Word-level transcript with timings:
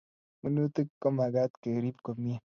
minutik 0.43 0.87
komakat 1.03 1.51
kerip 1.63 1.97
komie 2.05 2.37